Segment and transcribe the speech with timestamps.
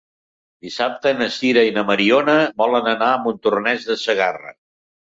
[0.67, 4.61] Dissabte na Sira i na Mariona volen anar a Montornès de Segarra.